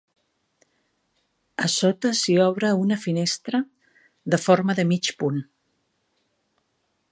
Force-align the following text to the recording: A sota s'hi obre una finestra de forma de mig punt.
A 1.67 1.69
sota 1.73 2.11
s'hi 2.21 2.37
obre 2.47 2.71
una 2.85 2.97
finestra 3.03 3.61
de 4.35 4.41
forma 4.49 4.79
de 4.81 4.89
mig 4.95 5.13
punt. 5.23 5.41